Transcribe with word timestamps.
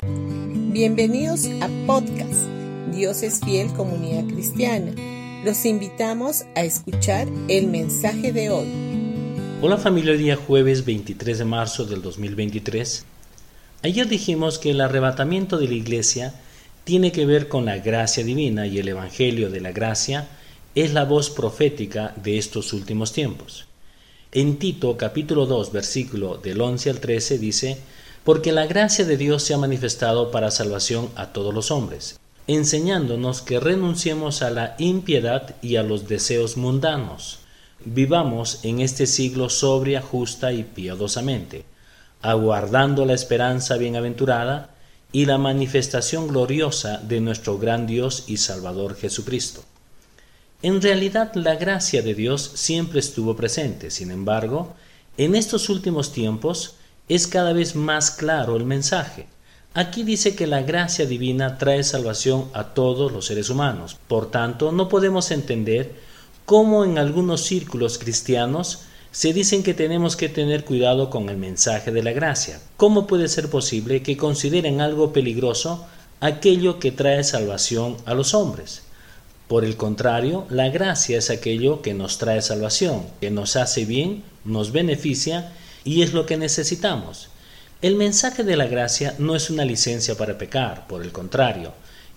Bienvenidos 0.00 1.46
a 1.60 1.68
podcast 1.84 2.46
Dios 2.94 3.24
es 3.24 3.40
fiel 3.40 3.72
comunidad 3.72 4.32
cristiana. 4.32 4.92
Los 5.44 5.64
invitamos 5.64 6.44
a 6.54 6.62
escuchar 6.62 7.26
el 7.48 7.66
mensaje 7.66 8.32
de 8.32 8.48
hoy. 8.50 8.68
Hola 9.60 9.76
familia, 9.76 10.12
día 10.12 10.36
jueves 10.36 10.84
23 10.84 11.38
de 11.38 11.44
marzo 11.44 11.84
del 11.84 12.00
2023. 12.00 13.04
Ayer 13.82 14.08
dijimos 14.08 14.60
que 14.60 14.70
el 14.70 14.80
arrebatamiento 14.82 15.58
de 15.58 15.66
la 15.66 15.74
iglesia 15.74 16.32
tiene 16.84 17.10
que 17.10 17.26
ver 17.26 17.48
con 17.48 17.64
la 17.64 17.78
gracia 17.78 18.22
divina 18.22 18.68
y 18.68 18.78
el 18.78 18.86
Evangelio 18.86 19.50
de 19.50 19.60
la 19.60 19.72
gracia 19.72 20.28
es 20.76 20.92
la 20.92 21.06
voz 21.06 21.28
profética 21.28 22.14
de 22.22 22.38
estos 22.38 22.72
últimos 22.72 23.12
tiempos. 23.12 23.66
En 24.30 24.58
Tito 24.58 24.96
capítulo 24.96 25.46
2 25.46 25.72
versículo 25.72 26.36
del 26.36 26.60
11 26.60 26.90
al 26.90 27.00
13 27.00 27.38
dice, 27.38 27.78
porque 28.28 28.52
la 28.52 28.66
gracia 28.66 29.06
de 29.06 29.16
Dios 29.16 29.42
se 29.42 29.54
ha 29.54 29.56
manifestado 29.56 30.30
para 30.30 30.50
salvación 30.50 31.08
a 31.14 31.32
todos 31.32 31.54
los 31.54 31.70
hombres, 31.70 32.20
enseñándonos 32.46 33.40
que 33.40 33.58
renunciemos 33.58 34.42
a 34.42 34.50
la 34.50 34.74
impiedad 34.76 35.56
y 35.62 35.76
a 35.76 35.82
los 35.82 36.08
deseos 36.08 36.58
mundanos. 36.58 37.38
Vivamos 37.86 38.60
en 38.64 38.80
este 38.80 39.06
siglo 39.06 39.48
sobria, 39.48 40.02
justa 40.02 40.52
y 40.52 40.62
piadosamente, 40.62 41.64
aguardando 42.20 43.06
la 43.06 43.14
esperanza 43.14 43.78
bienaventurada 43.78 44.74
y 45.10 45.24
la 45.24 45.38
manifestación 45.38 46.28
gloriosa 46.28 46.98
de 46.98 47.22
nuestro 47.22 47.56
gran 47.56 47.86
Dios 47.86 48.24
y 48.26 48.36
Salvador 48.36 48.94
Jesucristo. 48.94 49.64
En 50.60 50.82
realidad 50.82 51.32
la 51.34 51.54
gracia 51.54 52.02
de 52.02 52.12
Dios 52.12 52.42
siempre 52.56 53.00
estuvo 53.00 53.34
presente, 53.36 53.90
sin 53.90 54.10
embargo, 54.10 54.74
en 55.16 55.34
estos 55.34 55.70
últimos 55.70 56.12
tiempos 56.12 56.74
es 57.08 57.26
cada 57.26 57.52
vez 57.52 57.74
más 57.74 58.10
claro 58.10 58.56
el 58.56 58.64
mensaje. 58.64 59.26
Aquí 59.74 60.02
dice 60.02 60.34
que 60.34 60.46
la 60.46 60.62
gracia 60.62 61.06
divina 61.06 61.58
trae 61.58 61.84
salvación 61.84 62.48
a 62.52 62.74
todos 62.74 63.12
los 63.12 63.26
seres 63.26 63.50
humanos. 63.50 63.96
Por 64.08 64.30
tanto, 64.30 64.72
no 64.72 64.88
podemos 64.88 65.30
entender 65.30 65.92
cómo 66.44 66.84
en 66.84 66.98
algunos 66.98 67.42
círculos 67.42 67.98
cristianos 67.98 68.80
se 69.10 69.32
dicen 69.32 69.62
que 69.62 69.74
tenemos 69.74 70.16
que 70.16 70.28
tener 70.28 70.64
cuidado 70.64 71.10
con 71.10 71.28
el 71.28 71.36
mensaje 71.36 71.92
de 71.92 72.02
la 72.02 72.12
gracia. 72.12 72.60
¿Cómo 72.76 73.06
puede 73.06 73.28
ser 73.28 73.50
posible 73.50 74.02
que 74.02 74.16
consideren 74.16 74.80
algo 74.80 75.12
peligroso 75.12 75.86
aquello 76.20 76.78
que 76.78 76.92
trae 76.92 77.24
salvación 77.24 77.96
a 78.04 78.14
los 78.14 78.34
hombres? 78.34 78.82
Por 79.46 79.64
el 79.64 79.76
contrario, 79.76 80.46
la 80.50 80.68
gracia 80.68 81.18
es 81.18 81.30
aquello 81.30 81.80
que 81.80 81.94
nos 81.94 82.18
trae 82.18 82.42
salvación, 82.42 83.06
que 83.20 83.30
nos 83.30 83.56
hace 83.56 83.86
bien, 83.86 84.22
nos 84.44 84.72
beneficia 84.72 85.52
y 85.88 86.02
es 86.02 86.12
lo 86.12 86.26
que 86.26 86.36
necesitamos. 86.36 87.30
El 87.80 87.94
mensaje 87.94 88.44
de 88.44 88.56
la 88.56 88.66
gracia 88.66 89.14
no 89.18 89.34
es 89.34 89.48
una 89.48 89.64
licencia 89.64 90.16
para 90.16 90.36
pecar, 90.36 90.86
por 90.86 91.02
el 91.02 91.12
contrario, 91.12 91.72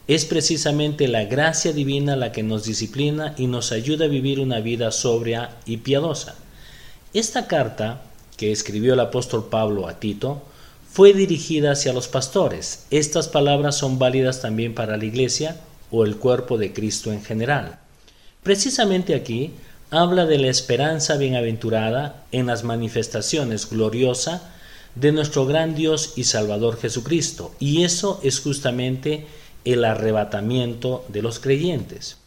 es 0.09 0.25
precisamente 0.25 1.08
la 1.08 1.23
gracia 1.23 1.72
divina 1.72 2.17
la 2.17 2.33
que 2.33 2.44
nos 2.44 2.66
disciplina 2.66 3.33
y 3.38 3.47
nos 3.47 3.72
ayuda 3.72 4.05
a 4.05 4.09
vivir 4.09 4.42
una 4.42 4.59
vida 4.59 4.92
sobria 4.92 5.52
y 5.66 5.77
piadosa. 5.77 6.36
Esta 7.14 7.47
carta, 7.47 8.02
que 8.36 8.52
escribió 8.52 8.94
el 8.94 8.99
apóstol 8.99 9.47
Pablo 9.49 9.88
a 9.88 10.02
Tito, 10.02 10.42
fue 10.92 11.14
dirigida 11.14 11.72
hacia 11.72 11.94
los 11.94 12.09
pastores. 12.09 12.88
Estas 12.92 13.30
palabras 13.30 13.77
son 13.77 13.99
válidas 13.99 14.42
también 14.42 14.75
para 14.75 14.97
la 14.97 15.05
iglesia 15.05 15.55
o 15.92 16.03
el 16.03 16.17
cuerpo 16.17 16.58
de 16.58 16.73
Cristo 16.73 17.14
en 17.14 17.23
general. 17.23 17.80
Precisamente 18.44 19.16
aquí 19.16 19.53
habla 19.92 20.25
de 20.25 20.38
la 20.38 20.47
esperanza 20.47 21.17
bienaventurada 21.17 22.23
en 22.31 22.47
las 22.47 22.64
manifestaciones 22.64 23.70
gloriosas 23.70 24.42
de 24.95 25.11
nuestro 25.11 25.45
gran 25.45 25.75
Dios 25.75 26.14
y 26.16 26.23
Salvador 26.23 26.80
Jesucristo, 26.80 27.53
y 27.59 27.83
eso 27.83 28.22
es 28.23 28.39
justamente 28.39 29.28
el 29.66 29.83
arrebatamiento 29.83 31.03
de 31.09 31.22
los 31.22 31.39
creyentes. 31.39 32.17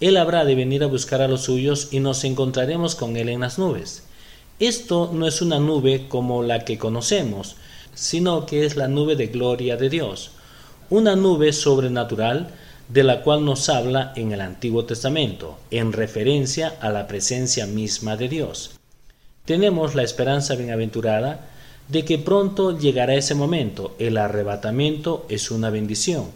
Él 0.00 0.16
habrá 0.16 0.44
de 0.44 0.56
venir 0.56 0.82
a 0.82 0.88
buscar 0.88 1.22
a 1.22 1.28
los 1.28 1.42
suyos 1.42 1.88
y 1.92 2.00
nos 2.00 2.24
encontraremos 2.24 2.96
con 2.96 3.16
Él 3.16 3.28
en 3.28 3.40
las 3.40 3.56
nubes. 3.56 4.02
Esto 4.58 5.10
no 5.12 5.28
es 5.28 5.40
una 5.40 5.60
nube 5.60 6.06
como 6.08 6.42
la 6.42 6.64
que 6.64 6.76
conocemos, 6.76 7.54
sino 7.94 8.46
que 8.46 8.66
es 8.66 8.74
la 8.74 8.88
nube 8.88 9.14
de 9.14 9.28
gloria 9.28 9.76
de 9.76 9.88
Dios, 9.90 10.32
una 10.90 11.14
nube 11.14 11.52
sobrenatural 11.52 12.50
de 12.88 13.02
la 13.02 13.22
cual 13.22 13.44
nos 13.44 13.68
habla 13.68 14.12
en 14.16 14.32
el 14.32 14.40
Antiguo 14.40 14.84
Testamento, 14.84 15.58
en 15.70 15.92
referencia 15.92 16.74
a 16.80 16.90
la 16.90 17.06
presencia 17.06 17.66
misma 17.66 18.16
de 18.16 18.28
Dios. 18.28 18.72
Tenemos 19.44 19.94
la 19.94 20.02
esperanza 20.02 20.54
bienaventurada 20.54 21.48
de 21.88 22.04
que 22.04 22.18
pronto 22.18 22.78
llegará 22.78 23.14
ese 23.14 23.34
momento. 23.34 23.94
El 23.98 24.16
arrebatamiento 24.18 25.26
es 25.28 25.50
una 25.50 25.70
bendición. 25.70 26.26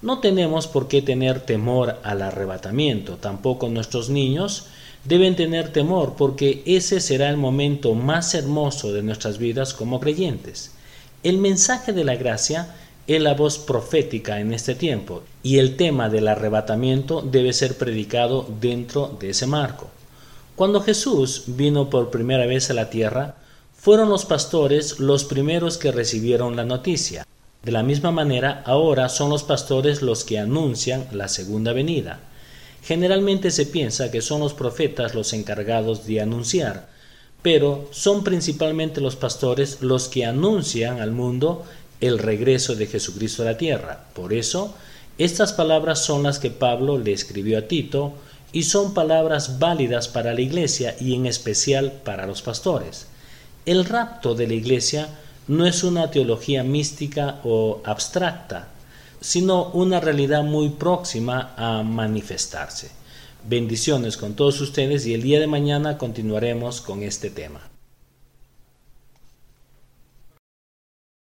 No 0.00 0.18
tenemos 0.18 0.66
por 0.66 0.88
qué 0.88 1.02
tener 1.02 1.40
temor 1.40 2.00
al 2.02 2.22
arrebatamiento, 2.22 3.16
tampoco 3.16 3.68
nuestros 3.68 4.10
niños 4.10 4.66
deben 5.04 5.36
tener 5.36 5.72
temor 5.72 6.14
porque 6.16 6.62
ese 6.66 7.00
será 7.00 7.28
el 7.28 7.36
momento 7.36 7.94
más 7.94 8.34
hermoso 8.34 8.92
de 8.92 9.02
nuestras 9.02 9.38
vidas 9.38 9.74
como 9.74 10.00
creyentes. 10.00 10.72
El 11.22 11.38
mensaje 11.38 11.92
de 11.92 12.04
la 12.04 12.16
gracia 12.16 12.74
es 13.06 13.20
la 13.20 13.34
voz 13.34 13.58
profética 13.58 14.40
en 14.40 14.52
este 14.52 14.74
tiempo 14.74 15.22
y 15.42 15.58
el 15.58 15.76
tema 15.76 16.08
del 16.08 16.28
arrebatamiento 16.28 17.20
debe 17.20 17.52
ser 17.52 17.76
predicado 17.76 18.46
dentro 18.60 19.16
de 19.20 19.30
ese 19.30 19.46
marco. 19.46 19.90
Cuando 20.54 20.82
Jesús 20.82 21.44
vino 21.46 21.90
por 21.90 22.10
primera 22.10 22.46
vez 22.46 22.70
a 22.70 22.74
la 22.74 22.90
tierra, 22.90 23.36
fueron 23.76 24.08
los 24.08 24.24
pastores 24.24 25.00
los 25.00 25.24
primeros 25.24 25.78
que 25.78 25.90
recibieron 25.90 26.54
la 26.54 26.64
noticia. 26.64 27.26
De 27.64 27.72
la 27.72 27.82
misma 27.82 28.12
manera, 28.12 28.62
ahora 28.66 29.08
son 29.08 29.30
los 29.30 29.42
pastores 29.42 30.02
los 30.02 30.24
que 30.24 30.38
anuncian 30.38 31.06
la 31.12 31.28
segunda 31.28 31.72
venida. 31.72 32.20
Generalmente 32.82 33.50
se 33.50 33.66
piensa 33.66 34.10
que 34.10 34.20
son 34.20 34.40
los 34.40 34.54
profetas 34.54 35.14
los 35.14 35.32
encargados 35.32 36.06
de 36.06 36.20
anunciar, 36.20 36.88
pero 37.42 37.88
son 37.90 38.22
principalmente 38.22 39.00
los 39.00 39.16
pastores 39.16 39.82
los 39.82 40.08
que 40.08 40.24
anuncian 40.24 41.00
al 41.00 41.10
mundo 41.10 41.64
el 42.02 42.18
regreso 42.18 42.74
de 42.74 42.86
Jesucristo 42.86 43.42
a 43.42 43.46
la 43.46 43.56
tierra. 43.56 44.04
Por 44.12 44.34
eso, 44.34 44.74
estas 45.18 45.52
palabras 45.52 46.04
son 46.04 46.24
las 46.24 46.38
que 46.38 46.50
Pablo 46.50 46.98
le 46.98 47.12
escribió 47.12 47.58
a 47.58 47.62
Tito 47.62 48.12
y 48.52 48.64
son 48.64 48.92
palabras 48.92 49.58
válidas 49.58 50.08
para 50.08 50.34
la 50.34 50.40
iglesia 50.40 50.96
y 51.00 51.14
en 51.14 51.26
especial 51.26 51.92
para 52.04 52.26
los 52.26 52.42
pastores. 52.42 53.06
El 53.64 53.84
rapto 53.84 54.34
de 54.34 54.48
la 54.48 54.54
iglesia 54.54 55.08
no 55.46 55.64
es 55.64 55.84
una 55.84 56.10
teología 56.10 56.64
mística 56.64 57.40
o 57.44 57.80
abstracta, 57.84 58.68
sino 59.20 59.68
una 59.68 60.00
realidad 60.00 60.42
muy 60.42 60.70
próxima 60.70 61.54
a 61.56 61.84
manifestarse. 61.84 62.90
Bendiciones 63.48 64.16
con 64.16 64.34
todos 64.34 64.60
ustedes 64.60 65.06
y 65.06 65.14
el 65.14 65.22
día 65.22 65.38
de 65.38 65.46
mañana 65.46 65.98
continuaremos 65.98 66.80
con 66.80 67.04
este 67.04 67.30
tema. 67.30 67.71